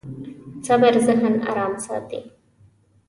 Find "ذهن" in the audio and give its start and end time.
0.97-1.33